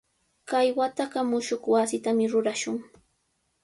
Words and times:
Kay 0.49 0.67
wataqa 0.77 1.19
mushuq 1.29 1.63
wasitami 1.73 2.25
rurashun. 2.31 2.77